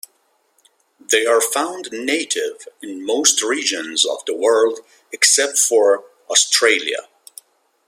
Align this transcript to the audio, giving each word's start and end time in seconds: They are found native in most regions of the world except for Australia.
They 1.11 1.27
are 1.27 1.39
found 1.39 1.89
native 1.91 2.67
in 2.81 3.05
most 3.05 3.43
regions 3.43 4.03
of 4.03 4.25
the 4.25 4.33
world 4.33 4.79
except 5.11 5.59
for 5.59 6.05
Australia. 6.27 7.07